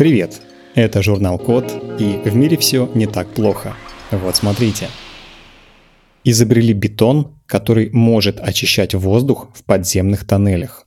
[0.00, 0.40] Привет!
[0.74, 3.74] Это журнал Код, и в мире все не так плохо.
[4.10, 4.88] Вот смотрите.
[6.24, 10.86] Изобрели бетон, который может очищать воздух в подземных тоннелях.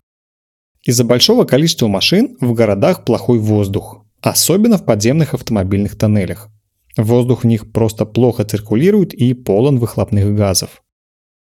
[0.81, 6.50] Из-за большого количества машин в городах плохой воздух, особенно в подземных автомобильных тоннелях.
[6.98, 10.82] Воздух в них просто плохо циркулирует и полон выхлопных газов.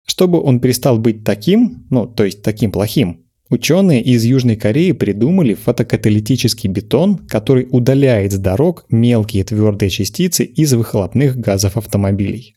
[0.05, 3.24] Чтобы он перестал быть таким, ну то есть таким плохим,
[3.55, 10.73] Ученые из Южной Кореи придумали фотокаталитический бетон, который удаляет с дорог мелкие твердые частицы из
[10.73, 12.57] выхлопных газов автомобилей.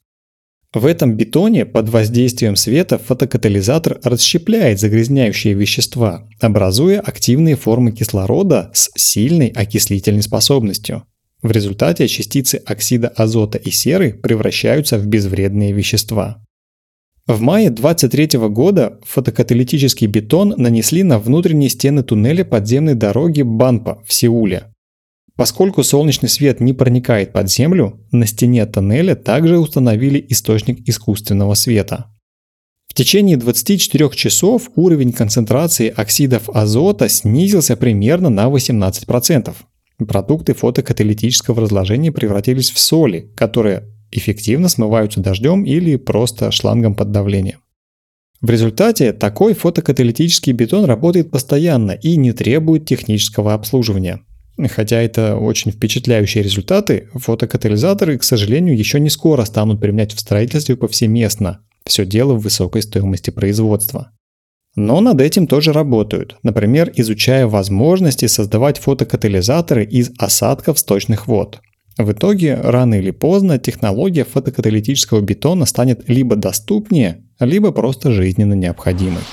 [0.74, 8.90] В этом бетоне под воздействием света фотокатализатор расщепляет загрязняющие вещества, образуя активные формы кислорода с
[8.96, 11.04] сильной окислительной способностью.
[11.44, 16.44] В результате частицы оксида азота и серы превращаются в безвредные вещества.
[17.28, 24.14] В мае 23 года фотокаталитический бетон нанесли на внутренние стены туннеля подземной дороги Банпа в
[24.14, 24.74] Сеуле.
[25.36, 32.06] Поскольку солнечный свет не проникает под землю, на стене тоннеля также установили источник искусственного света.
[32.88, 39.54] В течение 24 часов уровень концентрации оксидов азота снизился примерно на 18%.
[40.08, 47.60] Продукты фотокаталитического разложения превратились в соли, которые эффективно смываются дождем или просто шлангом под давлением.
[48.40, 54.22] В результате такой фотокаталитический бетон работает постоянно и не требует технического обслуживания.
[54.70, 60.76] Хотя это очень впечатляющие результаты, фотокатализаторы, к сожалению, еще не скоро станут применять в строительстве
[60.76, 61.62] повсеместно.
[61.86, 64.12] Все дело в высокой стоимости производства.
[64.76, 71.60] Но над этим тоже работают, например, изучая возможности создавать фотокатализаторы из осадков сточных вод.
[71.98, 79.24] В итоге, рано или поздно, технология фотокаталитического бетона станет либо доступнее, либо просто жизненно необходимой.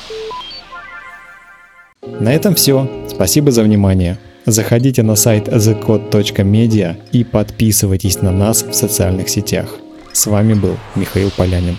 [2.21, 2.89] На этом все.
[3.09, 4.19] Спасибо за внимание.
[4.47, 9.79] Заходите на сайт thecode.media и подписывайтесь на нас в социальных сетях.
[10.13, 11.77] С вами был Михаил Полянин.